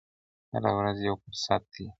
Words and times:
هره 0.53 0.71
ورځ 0.77 0.97
یو 1.07 1.15
فرصت 1.23 1.61
دی. 1.73 1.85